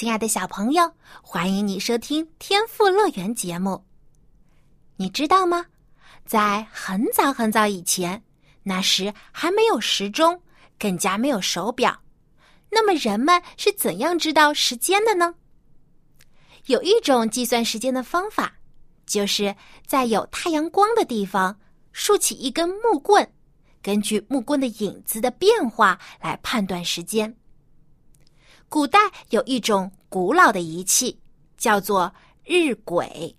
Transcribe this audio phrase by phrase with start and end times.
[0.00, 0.90] 亲爱的小朋友，
[1.20, 3.84] 欢迎你收听《天赋乐园》节目。
[4.96, 5.66] 你知道吗？
[6.24, 8.24] 在很早很早以前，
[8.62, 10.40] 那时还没有时钟，
[10.78, 12.00] 更加没有手表。
[12.70, 15.34] 那么人们是怎样知道时间的呢？
[16.64, 18.54] 有一种计算时间的方法，
[19.04, 19.54] 就是
[19.86, 21.60] 在有太阳光的地方
[21.92, 23.30] 竖起一根木棍，
[23.82, 27.36] 根据木棍的影子的变化来判断时间。
[28.70, 31.18] 古代有一种古老的仪器，
[31.58, 33.34] 叫做日晷，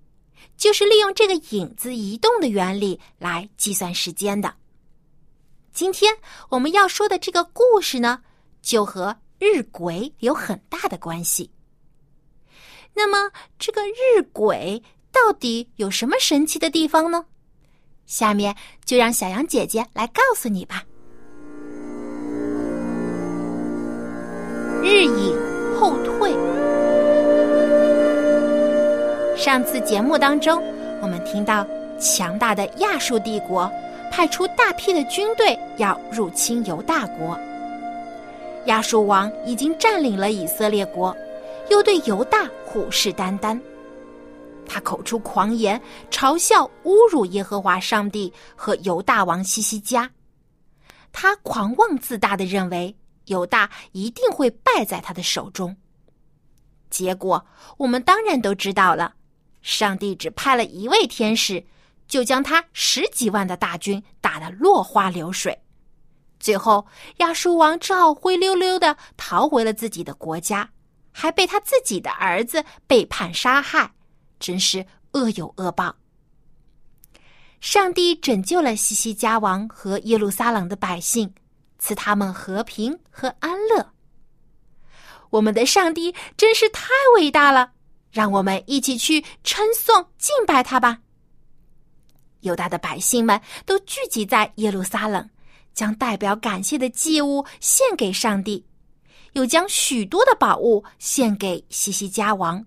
[0.58, 4.54] 就是利用这个影子移动的原理来计算时间的。
[5.72, 6.14] 今天
[6.50, 8.22] 我们要说的这个故事呢，
[8.62, 11.50] 就和日晷有很大的关系。
[12.94, 17.26] 那么，这个日晷到底有什么神奇的地方呢？
[18.06, 20.84] 下面就让小羊姐姐来告诉你吧。
[24.84, 25.38] 日影
[25.80, 26.32] 后退。
[29.38, 30.62] 上次节目当中，
[31.02, 31.66] 我们听到
[32.00, 33.72] 强大的亚述帝国
[34.12, 37.38] 派出大批的军队要入侵犹大国。
[38.66, 41.16] 亚述王已经占领了以色列国，
[41.70, 43.60] 又对犹大虎视眈眈。
[44.68, 45.80] 他口出狂言，
[46.10, 50.10] 嘲笑、侮辱耶和华上帝和犹大王西西家。
[51.12, 52.96] 他狂妄自大的认为。
[53.32, 55.76] 犹大一定会败在他的手中。
[56.90, 57.44] 结果
[57.78, 59.16] 我们当然都知道了，
[59.62, 61.66] 上帝只派了一位天使，
[62.08, 65.58] 就将他十几万的大军打得落花流水。
[66.40, 66.86] 最后
[67.18, 70.70] 亚述王只好灰溜溜的逃回了自己的国家，
[71.12, 73.94] 还被他自己的儿子背叛杀害，
[74.40, 75.96] 真是恶有恶报。
[77.62, 81.32] 上帝拯救了西西家王和耶路撒冷的百姓。
[81.82, 83.92] 赐他们和平和安乐。
[85.32, 87.72] 我们的上帝真是太伟大了，
[88.12, 91.00] 让我们一起去称颂敬拜他吧。
[92.42, 95.28] 犹大的百姓们都聚集在耶路撒冷，
[95.74, 98.64] 将代表感谢的祭物献给上帝，
[99.34, 102.64] 又将许多的宝物献给西西家王，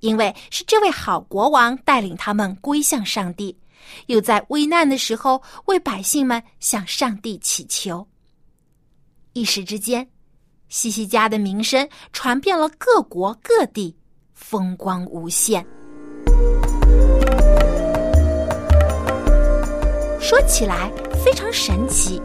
[0.00, 3.58] 因为是这位好国王带领他们归向上帝，
[4.06, 8.06] 又在危难的时候为百姓们向上帝祈求。
[9.32, 10.08] 一时之间，
[10.68, 13.96] 西西家的名声传遍了各国各地，
[14.34, 15.64] 风光无限。
[20.20, 20.90] 说起来
[21.24, 22.20] 非常神奇，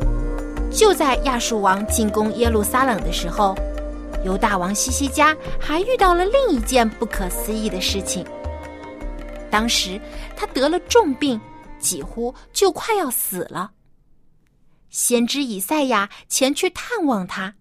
[0.72, 3.56] 就在亚述王进攻耶路撒冷的时候，
[4.24, 8.26] 犹大王西西家还遇到了另一件不可思议的事情。
[9.52, 10.02] 当时
[10.36, 11.40] 他得了重病，
[11.80, 13.72] 几乎就快要死了。
[14.90, 17.54] 先知以赛亚前去探望他，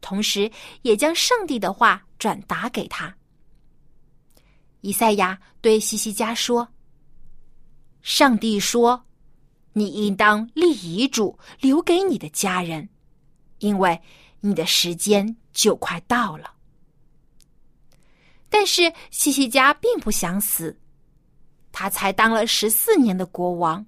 [0.00, 0.50] 同时
[0.82, 3.14] 也将上帝的话转达给他。
[4.80, 6.66] 以赛亚对西西家说
[8.02, 9.04] ：“上帝说，
[9.72, 12.88] 你应当立遗嘱留给你的家人，
[13.58, 14.00] 因为
[14.40, 16.52] 你的时间就快到了。”
[18.50, 20.78] 但是西西家并不想死，
[21.70, 23.86] 他才当了十四年的国王。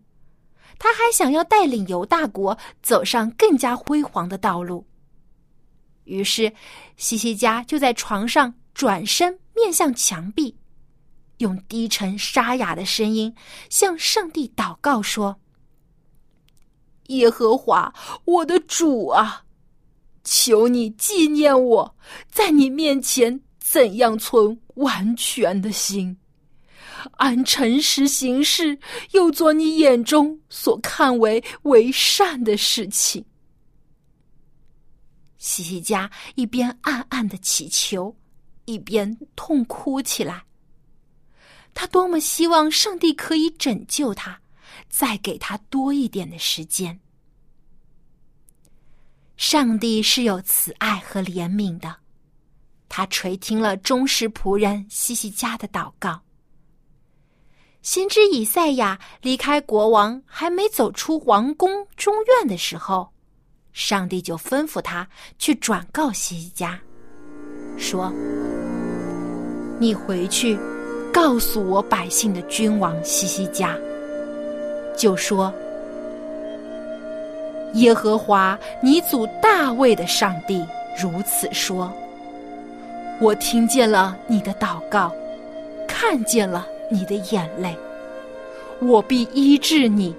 [0.79, 4.87] 他还想要带领犹大国走上更加辉煌的道路。
[6.05, 6.53] 于是，
[6.97, 10.55] 西西家就在床上转身面向墙壁，
[11.39, 13.35] 用低沉沙哑的声音
[13.71, 15.39] 向上帝祷告说
[17.09, 17.95] ：“耶和华，
[18.25, 19.45] 我的主啊，
[20.25, 21.97] 求你纪念我
[22.31, 26.15] 在你面前怎样存完全的心。”
[27.17, 28.79] 按诚实行事，
[29.13, 33.25] 又做你眼中所看为为善的事情。
[35.37, 38.17] 西西家一边暗暗的祈求，
[38.65, 40.45] 一边痛哭起来。
[41.75, 44.41] 他多么希望上帝可以拯救他，
[44.89, 46.99] 再给他多一点的时间。
[49.37, 51.97] 上帝是有慈爱和怜悯的，
[52.89, 56.24] 他垂听了忠实仆人西西家的祷告。
[57.85, 63.11] 先知以赛亚离开国王，还没走出王宫中院的时候，
[63.75, 65.07] 上帝就吩咐他
[65.39, 66.81] 去转告西西家，
[67.77, 68.11] 说
[69.79, 70.59] ：“你回去，
[71.13, 73.77] 告诉我百姓的君王西西家，
[74.97, 75.53] 就说：
[77.75, 80.67] 耶和华你祖大卫的上帝
[80.99, 81.93] 如此说：
[83.21, 85.15] 我听见了你的祷告，
[85.87, 87.77] 看见了你的眼泪，
[88.81, 90.15] 我必医治你。”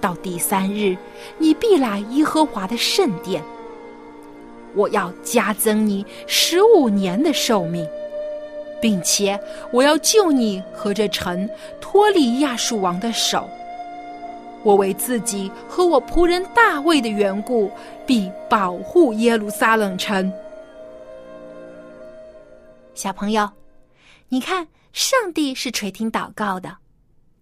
[0.00, 0.96] 到第三日，
[1.38, 3.42] 你必来耶和华的圣殿。
[4.74, 7.86] 我要加增你十五年的寿命，
[8.80, 9.38] 并且
[9.72, 11.48] 我要救你和这城
[11.80, 13.48] 脱离亚述王的手。
[14.62, 17.70] 我为自己和我仆人大卫的缘故，
[18.06, 20.32] 必保护耶路撒冷城。
[22.94, 23.50] 小朋友，
[24.28, 26.76] 你看，上帝是垂听祷告的。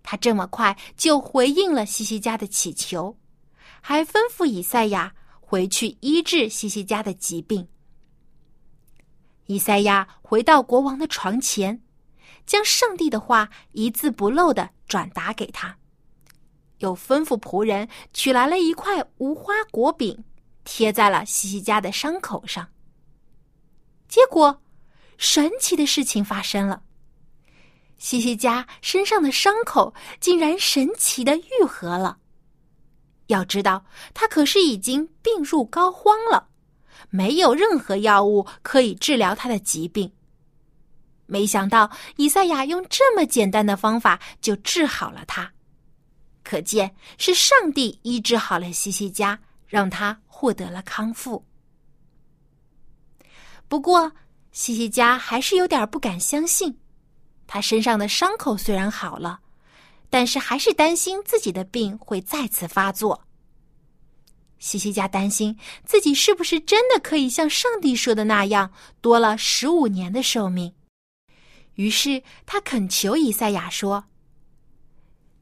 [0.03, 3.15] 他这么快就回应了西西家的祈求，
[3.81, 7.69] 还吩咐以赛亚回去医治西西家的疾病。
[9.47, 11.83] 以赛亚回到国王的床前，
[12.47, 15.77] 将上帝的话一字不漏的转达给他，
[16.79, 20.25] 又吩咐仆人取来了一块无花果饼，
[20.65, 22.67] 贴在了西西家的伤口上。
[24.07, 24.63] 结果，
[25.19, 26.83] 神奇的事情发生了。
[27.99, 32.17] 西西家身上的伤口竟然神奇的愈合了。
[33.27, 33.85] 要知道，
[34.15, 36.49] 他可是已经病入膏肓了，
[37.11, 40.11] 没有任何药物可以治疗他的疾病。
[41.27, 45.53] 没想到以赛亚用这么简单的方法就治好了他，
[46.43, 51.45] 可见是上帝医治好了西西家，让他获得了康复。
[53.69, 54.11] 不过，
[54.53, 56.75] 西西家还是有点不敢相信。
[57.49, 59.41] 他身上的伤口虽然好了，
[60.11, 63.25] 但是还是担心自己的病会再次发作。
[64.59, 70.75] 西西家担心自己是不是真的可以像上帝说的那样多了十五年的寿命，
[71.75, 74.05] 于是他恳求以赛亚说：“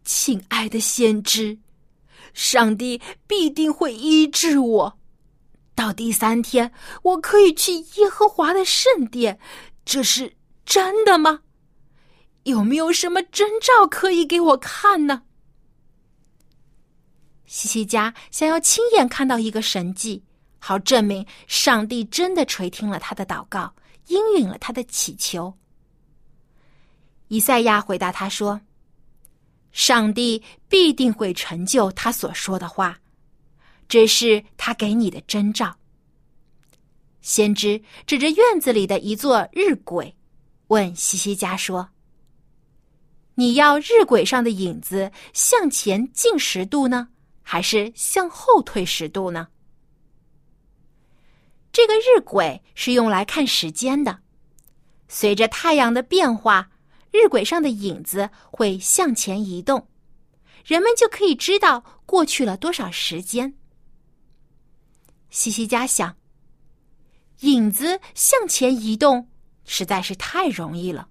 [0.05, 1.59] 亲爱的先知，
[2.35, 4.99] 上帝必定会医治我，
[5.75, 9.41] 到第三天我可以去耶和华的圣殿，
[9.85, 11.41] 这是真的吗？”
[12.47, 15.25] 有没有什么征兆可以给我看呢？
[17.45, 20.23] 西西家想要亲眼看到一个神迹，
[20.61, 23.75] 好证明上帝真的垂听了他的祷告，
[24.07, 25.53] 应允了他的祈求。
[27.27, 28.61] 以赛亚回答他说
[29.73, 32.97] ：“上帝必定会成就他所说的话，
[33.89, 35.77] 这是他给你的征兆。”
[37.23, 40.13] 先知指着院子里的一座日晷，
[40.69, 41.89] 问西西家说。
[43.39, 47.09] 你要日晷上的影子向前进十度呢，
[47.43, 49.49] 还是向后退十度呢？
[51.71, 54.21] 这个日晷是用来看时间的，
[55.07, 56.71] 随着太阳的变化，
[57.11, 59.87] 日晷上的影子会向前移动，
[60.65, 63.53] 人们就可以知道过去了多少时间。
[65.29, 66.17] 西西家想，
[67.41, 69.29] 影子向前移动
[69.67, 71.11] 实在是太容易了，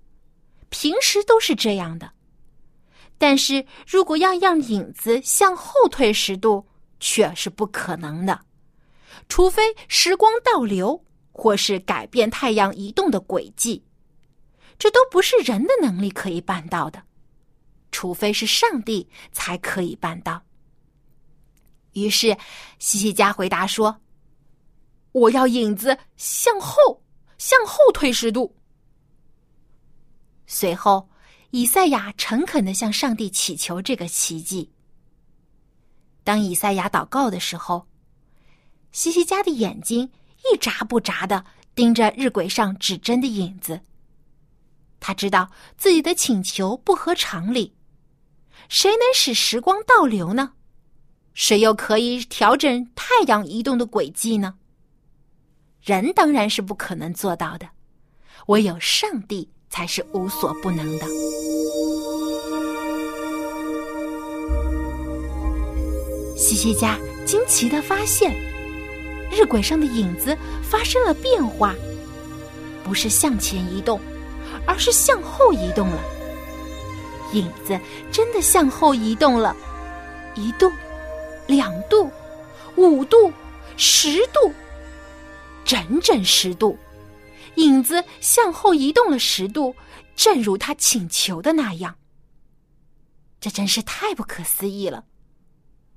[0.70, 2.15] 平时都是这样的。
[3.18, 6.68] 但是如果要让影子向后退十度，
[7.00, 8.42] 却是不可能的，
[9.30, 13.82] 除非时光倒流，或是改变太阳移动的轨迹，
[14.78, 17.02] 这都不是人的能力可以办到的，
[17.92, 20.44] 除非是上帝才可以办到。
[21.94, 22.36] 于是，
[22.80, 24.02] 西西家回答说
[25.14, 27.02] ：“我要影子向后，
[27.38, 28.54] 向后退十度。”
[30.46, 31.08] 随后。
[31.56, 34.70] 以赛亚诚恳的向上帝祈求这个奇迹。
[36.22, 37.88] 当以赛亚祷告的时候，
[38.92, 40.12] 西西家的眼睛
[40.52, 43.80] 一眨不眨的盯着日晷上指针的影子。
[45.00, 47.74] 他知道自己的请求不合常理，
[48.68, 50.56] 谁能使时光倒流呢？
[51.36, 54.56] 谁又可以调整太阳移动的轨迹呢？
[55.82, 57.70] 人当然是不可能做到的，
[58.48, 59.50] 唯有上帝。
[59.76, 61.06] 才是无所不能的。
[66.38, 68.34] 西西家惊奇的发现，
[69.30, 71.76] 日晷上的影子发生了变化，
[72.86, 74.00] 不是向前移动，
[74.66, 76.00] 而是向后移动了。
[77.34, 77.78] 影子
[78.10, 79.54] 真的向后移动了，
[80.36, 80.72] 一度、
[81.48, 82.10] 两度、
[82.78, 83.30] 五度、
[83.76, 84.54] 十度，
[85.66, 86.78] 整整十度。
[87.56, 89.76] 影子向后移动了十度，
[90.16, 91.96] 正如他请求的那样。
[93.40, 95.06] 这真是太不可思议了！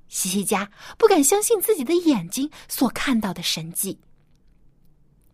[0.07, 3.99] 西西家不敢相信自己的眼睛所看到的神迹，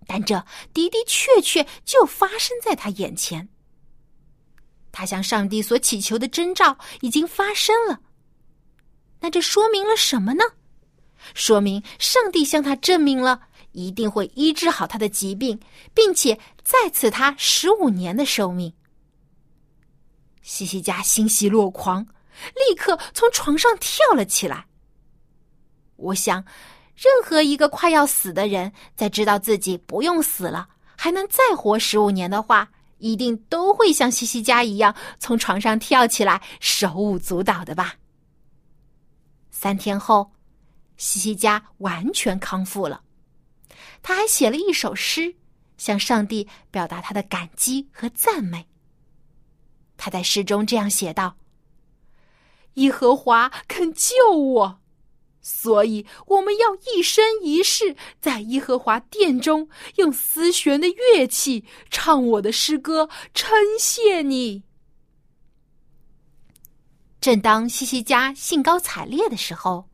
[0.06, 0.36] 但这
[0.74, 3.48] 的的确确就发生在他眼前。
[4.92, 8.00] 他向上帝所祈求的征兆已经发生了。
[9.20, 10.44] 那这说明了什么呢？
[11.34, 13.42] 说明上帝向他证明了
[13.76, 15.60] 一定会医治好他的疾病，
[15.94, 18.74] 并且再赐他十五年的寿命。
[20.42, 22.08] 西西家欣喜若狂。
[22.70, 24.66] 立刻从床上跳了起来。
[25.96, 26.44] 我想，
[26.94, 30.68] 任何一个快要死的人，在知道自己不用死了，
[30.98, 37.96] 还能再活十五年的话，一定都会像西西家一样从床上跳起来，手舞足蹈的吧。
[39.50, 40.30] 三天后，
[40.98, 43.02] 西西家完全康复了，
[44.02, 45.36] 他还写了一首诗，
[45.78, 48.68] 向上帝表达他的感激和赞美。
[49.98, 51.38] 他在诗中这样写道。
[52.76, 54.82] 耶和华肯救我，
[55.42, 64.64] 所以我们要一生一世在耶和华殿中用丝弦的乐器唱我的诗歌，称谢你。
[67.22, 69.90] 正当西西家兴高采烈的时候，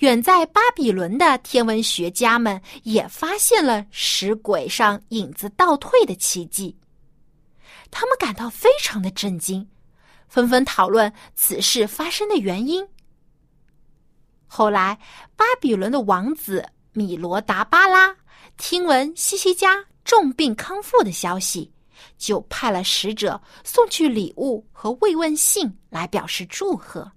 [0.00, 6.74] 远在巴比伦的天文学家们也发现了石轨上影子倒退的奇迹，
[7.90, 9.66] 他们感到非常的震惊。
[10.26, 12.86] 纷纷讨论此事发生的原因。
[14.46, 14.98] 后来，
[15.36, 18.16] 巴比伦的王子米罗达巴拉
[18.56, 21.70] 听闻西西家重病康复的消息，
[22.16, 27.10] 就派了使者送去礼物和慰问信来表示祝贺。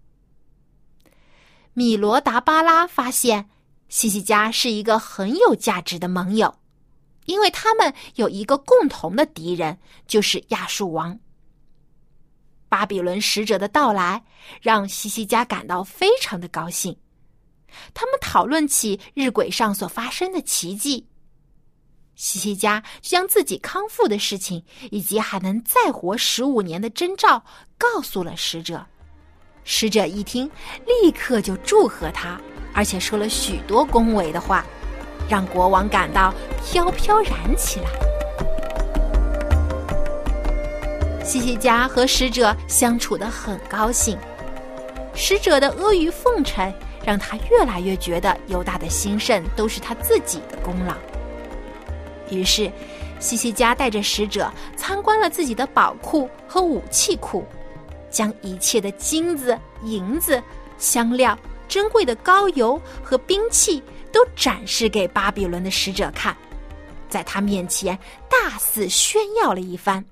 [1.76, 3.50] 米罗达巴拉发现
[3.90, 6.54] 西西家是一个很有价值的盟友，
[7.26, 11.20] 因为他们有一个共同的敌人，就是亚述王。
[12.70, 14.24] 巴比伦使者的到来
[14.62, 16.96] 让西西家感到非常的高兴，
[17.94, 21.08] 他们讨论起日晷上所发生的奇迹。
[22.16, 27.44] 西西家将自己康复的事情以及还能再活十五年的征兆
[27.80, 28.86] 告诉了使者。
[29.64, 30.50] 使者一听，
[30.86, 32.40] 立刻就祝贺他，
[32.74, 34.66] 而且说了许多恭维的话，
[35.30, 37.86] 让国王感到飘飘然起来。
[41.24, 44.18] 西西家和使者相处的很高兴，
[45.16, 46.74] 使者的阿谀奉承
[47.06, 50.94] 让他越来越觉得犹大的兴盛都是他自己的功劳。
[52.30, 52.70] 于是，
[53.20, 57.46] 西西家带着使者参观了自己的宝库和武器库，
[58.14, 60.42] 将一切的金子、银子、
[60.78, 66.38] 香料、珍贵的膏油和兵器都展示给巴比伦的使者看，
[67.10, 67.98] 在他面前
[68.30, 70.06] 大肆炫耀了一番。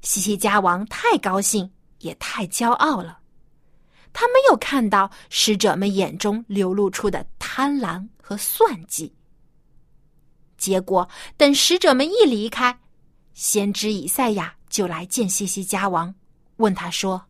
[0.00, 3.18] 西西家王太高兴，也太骄傲了。
[4.12, 9.12] 他没有看到使者们眼中流露出的贪婪和算计。
[10.56, 12.80] 结果，等使者们一离开，
[13.34, 16.14] 先知以赛亚就来见西西家王，
[16.60, 17.26] 问他说：“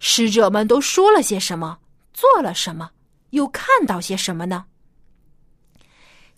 [0.00, 1.78] 使者们都说了些什么？
[2.14, 2.90] 做了什么？
[3.30, 4.64] 又看到些什么呢？”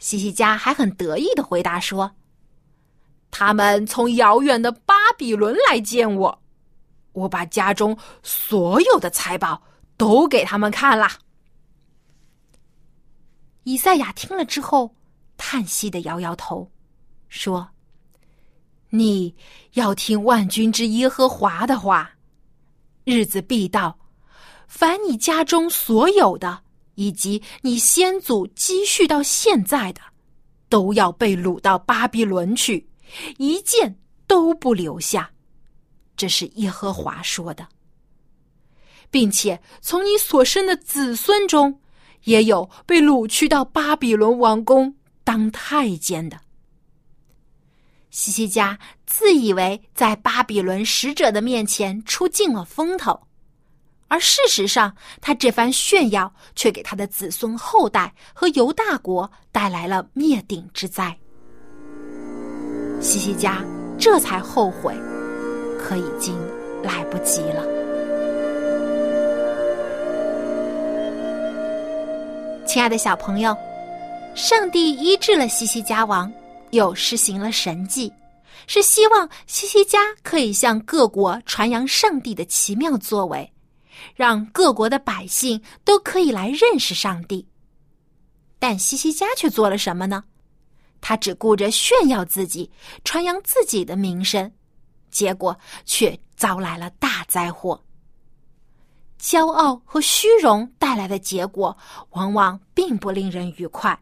[0.01, 2.11] 西西家还很得意的回答说。
[3.31, 6.43] 他们从遥远的巴比伦来见我，
[7.13, 9.63] 我把家中所有的财宝
[9.99, 11.07] 都给他们看了。
[13.65, 14.95] 以赛亚听了之后，
[15.37, 16.71] 叹息的摇摇头，
[17.29, 17.69] 说
[18.91, 19.35] ：“你
[19.75, 22.11] 要听万军之耶和华的话，
[23.05, 23.99] 日子必到，
[24.67, 26.61] 凡你家中所有的，
[26.95, 30.01] 以及你先祖积蓄到现在的，
[30.69, 32.89] 都要被掳到巴比伦去。”
[33.39, 35.31] 一件都不留下，
[36.15, 37.67] 这是耶和华说的，
[39.11, 41.81] 并且从你所生的子孙中，
[42.25, 46.39] 也有被掳去到巴比伦王宫当太监的。
[48.19, 53.17] 西西家自以为在巴比伦使者的面前出尽了风头，
[54.09, 61.17] 而事实上，他这番炫耀却给他的子孙后代和犹大国带来了灭顶之灾。
[63.01, 63.65] 西西家
[63.97, 64.93] 这才后悔，
[65.79, 66.37] 可已经
[66.83, 67.65] 来不及了。
[72.67, 73.57] 亲爱的小朋友，
[74.35, 76.29] 上帝医治了西西家王，
[76.71, 78.13] 又施行了神迹，
[78.67, 83.53] 是希望西西家可以向各国传扬上帝的奇妙作为，
[84.15, 87.47] 让各国的百姓都可以来认识上帝。
[88.59, 90.25] 但西西家却做了什么呢？
[91.01, 92.71] 他只顾着炫耀自己，
[93.05, 94.51] 传扬自己的名声，
[95.11, 97.81] 结果却遭来了大灾祸。
[99.21, 101.77] 骄傲和虚荣带来的结果，
[102.11, 103.99] 往往并不令人愉快。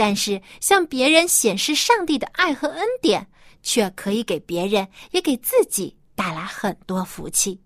[0.00, 3.26] 但是，向别人显示上帝的爱和恩典，
[3.62, 7.60] 却可以给别人也给自己带来很多福气。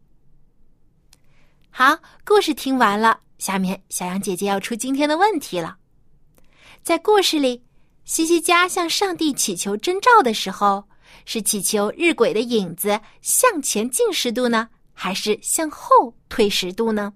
[1.70, 5.76] 好，故事听完了，下面小羊姐姐要出今天的问题了。
[6.82, 7.62] 在故事里，
[8.04, 10.82] 西西家向上帝祈求征兆的时候，
[11.24, 14.68] 是祈求日晷的影子向前进十度呢？
[14.92, 17.12] 还是向后退十度呢？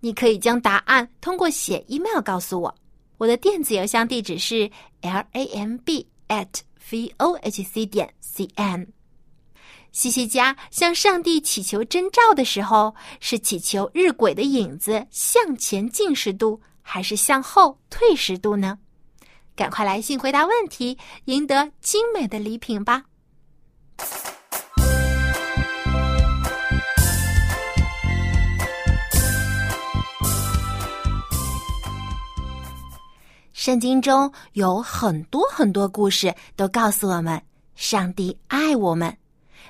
[0.00, 2.74] 你可以将答案通过写 email 告诉我，
[3.18, 4.70] 我的电子邮箱地址是
[5.00, 6.46] l a m b at
[6.90, 8.92] v o h c 点 c n。
[9.90, 18.78] 西西家向上帝祈求征兆的时候，是祈求日晷的影子向前进十度，还是向后退十度呢？
[19.56, 23.02] 赶快来信回答问题，赢得精美的礼品吧！
[33.68, 37.38] 圣经中有很多很多故事，都告诉我们，
[37.74, 39.14] 上帝爱我们，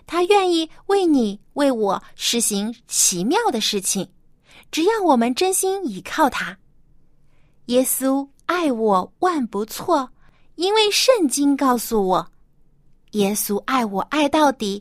[0.07, 4.09] 他愿意为你为我实行奇妙的事情，
[4.71, 6.57] 只要我们真心倚靠他。
[7.65, 10.09] 耶稣爱我万不错，
[10.55, 12.31] 因为圣经告诉我，
[13.11, 14.81] 耶稣爱我爱到底，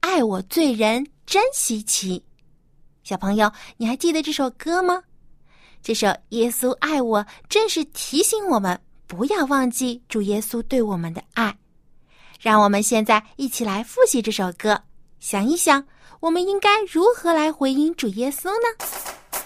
[0.00, 2.24] 爱我罪人真稀奇。
[3.02, 5.02] 小朋友，你还记得这首歌吗？
[5.86, 8.76] 这首《耶稣爱我》正是提醒我们
[9.06, 11.56] 不要忘记主耶稣对我们的爱。
[12.40, 14.82] 让我们现在一起来复习这首歌，
[15.20, 15.86] 想一想，
[16.18, 19.45] 我们应该如何来回应主耶稣呢？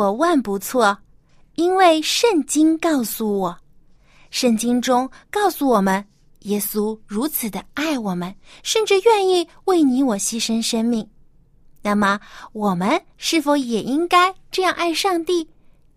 [0.00, 0.96] 我万不错，
[1.56, 3.58] 因为圣经告诉我，
[4.30, 6.02] 圣经中告诉我们，
[6.40, 11.06] 耶稣如此的爱我们，甚至愿意为你我牺牲生命。
[11.82, 12.18] 那么，
[12.54, 15.46] 我们是否也应该这样爱上帝，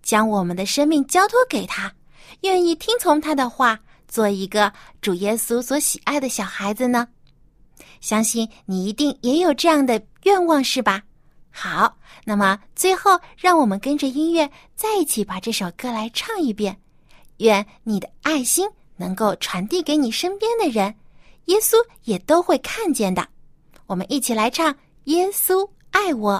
[0.02, 1.90] 将我们的生命交托给他，
[2.42, 7.08] 愿意听从他的话，做一个主耶稣所喜爱的小孩子呢？
[8.02, 11.02] 相信你一定也有这样的愿望，是吧？
[11.56, 16.80] 好，那么最后，让我们跟着音乐再一起把这首歌来唱一遍。
[17.38, 20.96] 愿你的爱心能够传递给你身边的人，
[21.46, 23.28] 耶稣也都会看见的。
[23.88, 24.74] 我们一起来唱
[25.06, 26.34] 《耶稣爱我》。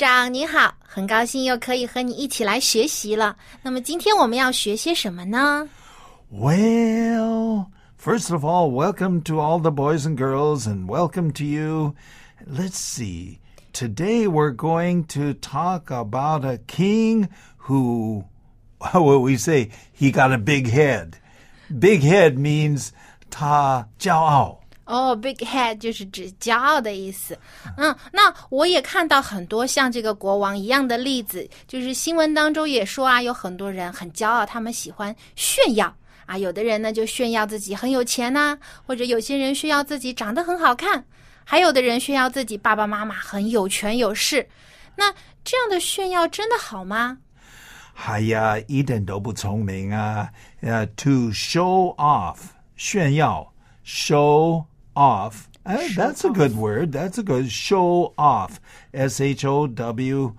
[0.00, 3.36] 长你好，很高兴又可以和你一起来学习了。
[3.62, 5.68] 那么今天我们要学些什么呢？
[6.32, 7.66] Well,
[7.98, 11.94] first of all, welcome to all the boys and girls, and welcome to you.
[12.46, 13.38] Let's see.
[13.72, 17.28] Today we're going to talk about a king
[17.68, 18.24] who,
[18.78, 21.18] what we say, he got a big head.
[21.68, 22.90] Big head means
[23.30, 24.59] 他骄傲。
[24.85, 27.37] 哦、b i g head 就是指骄傲的意思。
[27.77, 36.37] 嗯，那我也看到很多像这个国王一样的例子，就是新闻当中也说啊，有很多人很骄傲，他们喜欢炫耀啊。
[36.37, 41.05] 有的人呢就炫耀自己很有钱呐、或者有些人炫耀自己长得很好看，
[41.43, 44.47] 还有的人炫耀自己爸爸妈妈很有权有势。
[44.95, 45.13] 那
[45.43, 47.19] 这样的炫耀真的好吗？
[48.03, 50.29] 哎呀，一点都不聪明啊！
[50.61, 52.37] 呃、t o show off，
[52.75, 53.53] 炫耀
[53.85, 54.63] ，show
[54.94, 55.48] off。
[55.64, 56.92] 哎 that's a good word.
[56.92, 58.60] That's a good show off.
[58.94, 60.34] S H O W,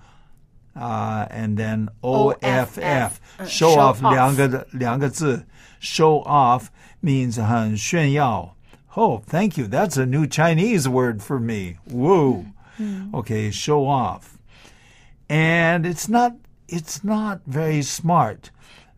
[0.76, 3.19] uh, and then O F F.
[3.39, 4.13] Uh, Show show off off.
[4.13, 5.45] 两个两个字。
[5.80, 6.67] Show off
[7.04, 8.56] means 很炫耀。
[8.95, 9.67] Oh, thank you.
[9.67, 11.78] That's a new Chinese word for me.
[11.86, 12.45] Whoa.
[13.13, 14.38] Okay, show off
[15.30, 16.36] and it's not
[16.67, 18.52] it's not very smart.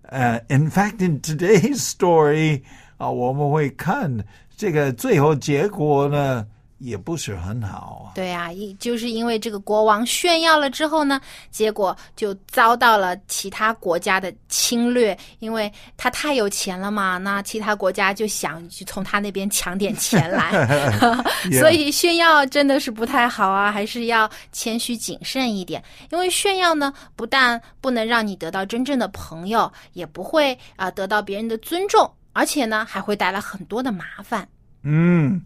[0.10, 2.63] Uh, in fact, in today's story,
[2.97, 4.25] 啊、我们会看
[4.64, 6.46] 这个最后结果呢，
[6.79, 8.16] 也不是很好啊。
[8.16, 20.50] 对啊，一就是因为这个国王炫耀了之后呢，结果就遭到了其他国家的侵略，因为他太有钱了嘛，那其他国家就想去从他那边抢点钱来，
[21.61, 34.48] 所以炫耀真的是不太好啊，还是要谦虚谨慎一点，因为炫耀呢，不但不能让你得到真正的朋友，也不会啊、得到别人的尊重，而且呢，还会带来很多的麻烦。
[34.84, 35.41] Mm.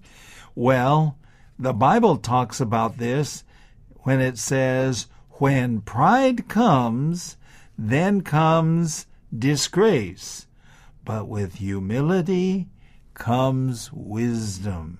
[0.56, 1.16] Well,
[1.58, 3.44] the Bible talks about this
[4.04, 5.06] when it says,
[5.40, 7.34] "When pride comes,
[7.78, 10.44] then comes disgrace,
[11.04, 12.68] but with humility
[13.16, 14.98] comes wisdom."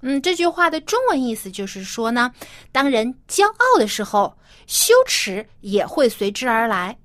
[0.00, 2.32] 嗯，这句话的中文意思就是说呢，
[2.72, 6.96] 当人骄傲的时候，羞耻也会随之而来；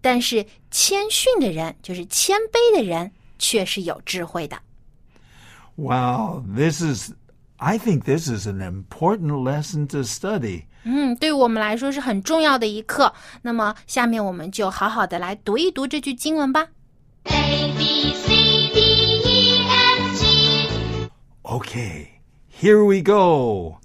[0.00, 4.56] 但是谦逊的人，就是谦卑的人，却是有智慧的。
[5.76, 7.12] Wow, this is,
[7.58, 10.64] I think this is an important lesson to study.
[10.84, 13.12] 嗯，对我们来说是很重要的一课。
[13.42, 16.68] 那么，下面我们就好好的来读一读这句经文吧。
[17.24, 18.80] A B C D
[19.24, 21.10] E F G
[21.42, 22.06] Okay,
[22.48, 23.78] here we go.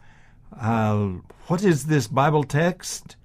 [0.51, 3.17] Uh, what is this Bible text?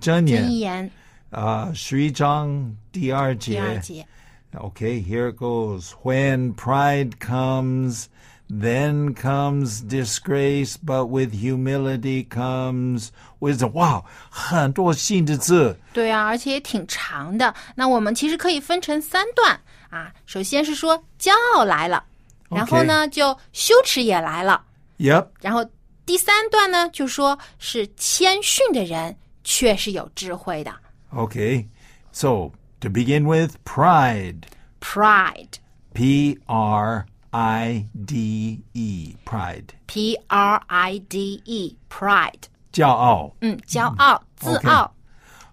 [0.00, 0.90] 箴言箴言
[1.32, 3.52] uh, 十一章第二节。
[3.52, 4.06] 第二节。
[4.54, 5.94] Okay, here it goes.
[6.02, 8.08] When pride comes,
[8.48, 13.70] then comes disgrace, but with humility comes wisdom.
[13.74, 15.76] 哇，很多新的字。
[15.92, 17.54] 对啊，而且也挺长的。
[17.76, 20.12] 那我们其实可以分成三段啊。
[20.26, 22.02] 首先是说骄傲来了，
[22.48, 24.64] 然后呢就羞耻也来了。
[24.98, 25.28] Yep.
[25.40, 25.64] 然后
[26.04, 30.74] 第三段呢，就说是谦逊的人却是有智慧的
[31.14, 31.66] Okay.
[32.12, 34.46] So, to begin with, pride.
[34.80, 35.58] ，pride。
[35.92, 39.14] P R I D E.
[39.24, 39.74] Pride.
[39.86, 43.34] P R I D E pride，骄傲。
[43.40, 44.92] 嗯，骄傲、自 OK 傲。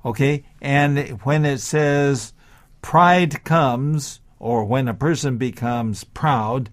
[0.03, 0.43] Okay.
[0.61, 2.33] And when it says
[2.81, 6.69] pride comes, or when a person becomes proud,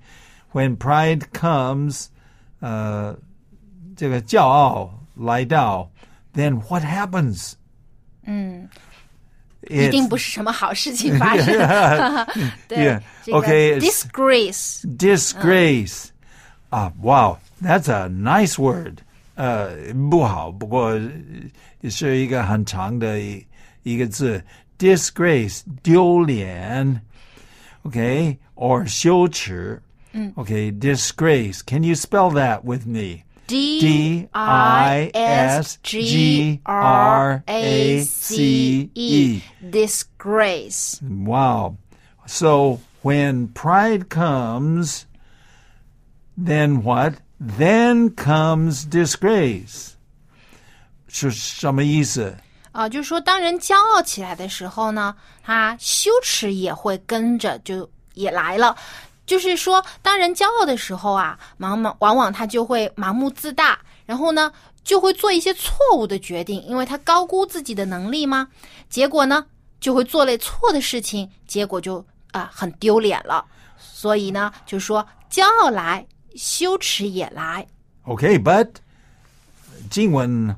[0.52, 2.10] when pride comes,
[2.62, 3.16] uh,
[3.96, 5.90] 这个骄傲来到,
[6.34, 7.54] then what happens?
[9.70, 11.46] 一定 It's 不是什么好事情发生。
[12.68, 13.00] 对 Yeah.
[13.24, 16.06] 这个 Okay, it's- disgrace， disgrace.
[16.70, 18.98] Ah, wow, that's a nice word.
[19.36, 19.70] 呃，
[20.10, 20.90] 不好，不过
[21.82, 23.44] 呃是一个很长的一
[23.82, 24.42] 一个字。
[24.78, 27.00] disgrace 丢脸，
[27.84, 29.80] okay, or 羞耻。
[30.36, 31.60] Okay, disgrace.
[31.66, 33.22] Can you spell that with me?
[33.48, 41.00] D I S G R A C E disgrace。
[41.02, 41.76] Wow.
[42.26, 45.04] So when pride comes,
[46.36, 47.14] then what?
[47.38, 49.90] Then comes disgrace.
[51.08, 52.36] 是什么意思？
[52.72, 58.74] 啊，就是说，当人骄傲起来的时候呢，他羞耻也会跟着就也来了。
[59.29, 64.51] 就是说，当人骄傲的时候啊，往往往往他就会盲目自大，然后呢，
[64.83, 68.47] 就会做一些错误的决定，因为他高估自己的能力吗。
[68.89, 69.45] 结果呢，
[69.79, 73.45] 就会做了错的事情，结果就啊、很丢脸了。
[73.77, 76.03] 所以呢，就说骄傲来，
[76.35, 77.67] 羞耻也来。
[78.05, 78.67] Okay, but
[79.91, 80.49] 经文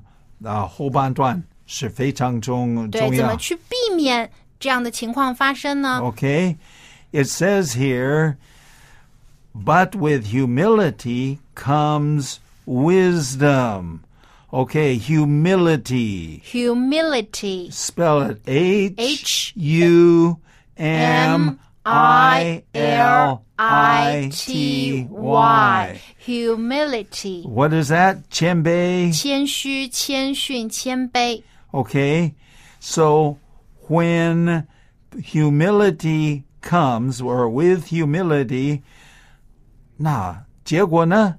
[0.45, 3.21] 啊后半段是非常重对，重要。
[3.21, 4.31] 怎么去避免
[4.62, 6.55] 这样的情况发生呢？Okay,
[7.12, 8.38] it says here,
[9.55, 14.05] but with humility comes wisdom.
[14.53, 16.40] Okay, humility.
[16.44, 20.38] Humility, Spell it H H U
[20.77, 26.01] M I L I T Y.
[26.18, 28.29] humility， What is that?
[28.31, 29.12] 谦卑。
[29.12, 31.42] 谦虚、谦逊、谦卑。
[31.72, 32.35] Okay,
[32.81, 33.38] so
[33.88, 34.66] when
[35.22, 38.83] humility comes, or with humility,
[39.96, 41.37] 那结果呢?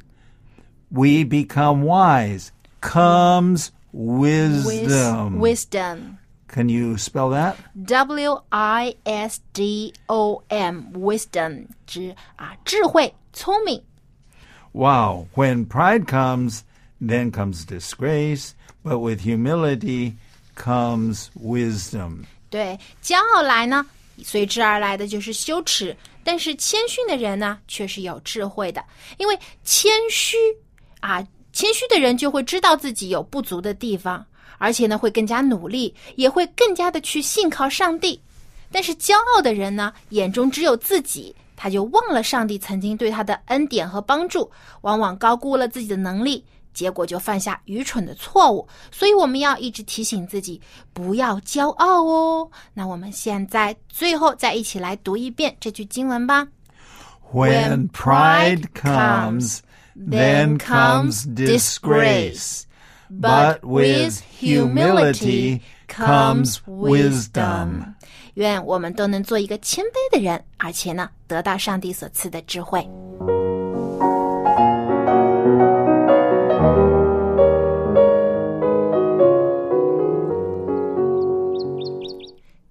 [0.89, 2.49] We become wise.
[2.81, 5.39] Comes wisdom.
[5.39, 7.55] Wisdom, Can you spell that?
[7.85, 13.83] W I S D O M, wisdom 指啊智慧、聪明。
[14.71, 15.27] Wow.
[15.35, 16.61] When pride comes,
[17.01, 18.53] then comes disgrace.
[18.83, 20.13] But with humility
[20.55, 22.25] comes wisdom.
[22.49, 23.85] 对，骄傲来呢，
[24.23, 25.97] 随之而来的就是羞耻。
[26.24, 28.84] 但是谦逊的人呢，却是有智慧的，
[29.18, 30.36] 因为谦虚
[31.00, 34.24] 啊，谦虚的人就会知道自己有不足的地方，
[34.58, 38.20] 而且呢，会更加努力，也会更加的去信靠上帝。
[38.70, 48.66] 但是骄傲的人呢，眼中只有自己，他就忘了上帝曾经对他的恩典和帮助，往往高估了自己的能力，结果就犯下愚蠢的错误。
[48.90, 50.60] 所以我们要一直提醒自己，
[50.92, 52.50] 不要骄傲哦。
[52.74, 56.48] 那我们现在最后再一起来读一遍这句经文吧。
[57.32, 59.60] When pride comes,
[59.96, 62.64] then comes disgrace.
[63.10, 67.94] But with humility comes wisdom.
[68.34, 72.88] 愿我们都能做一个谦卑的人，而且呢，得到上帝所赐的智慧。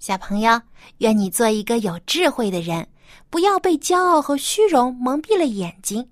[0.02, 0.60] 小朋友，
[0.98, 2.88] 愿你做一个有智慧的人，
[3.30, 6.10] 不要被骄傲和虚荣蒙蔽了眼睛，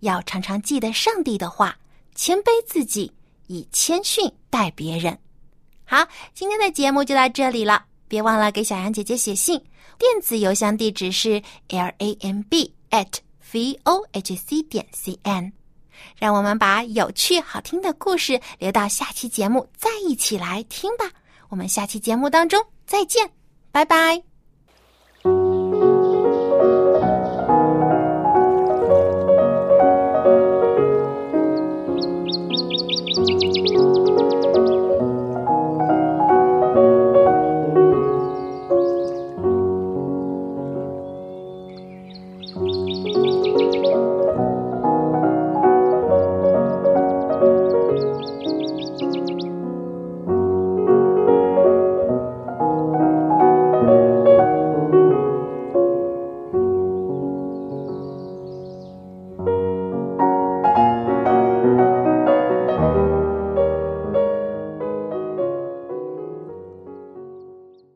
[0.00, 1.74] 要常常记得上帝的话，
[2.14, 3.10] 谦卑自己，
[3.46, 5.18] 以谦逊待别人。
[5.86, 9.58] 好，今天的节目就到这里了，别忘了给小羊姐姐写信，
[9.96, 13.08] 电子邮箱地址是 l a m b at
[13.54, 15.50] v o h c 点 c n。
[16.18, 21.10] 让我们把有趣好听的故事留到下期节目再一起来听吧。
[21.48, 23.30] 我们下期节目当中再见，
[23.70, 24.29] 拜拜。